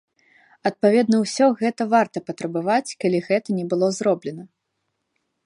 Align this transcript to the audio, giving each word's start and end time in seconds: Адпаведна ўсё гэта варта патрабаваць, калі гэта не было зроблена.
Адпаведна 0.69 1.19
ўсё 1.23 1.49
гэта 1.59 1.87
варта 1.91 2.17
патрабаваць, 2.31 2.95
калі 3.05 3.21
гэта 3.27 3.47
не 3.61 3.65
было 3.75 3.87
зроблена. 4.01 4.43